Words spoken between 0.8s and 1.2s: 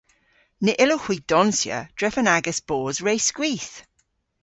yllowgh hwi